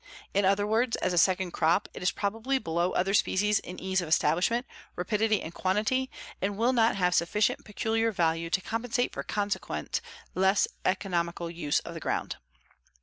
[0.33, 4.01] In other words, as a second crop it is probably below other species in ease
[4.01, 6.09] of establishment, rapidity and quantity,
[6.41, 10.01] and will not have sufficient peculiar value to compensate for consequent
[10.33, 12.37] less economical use of the ground.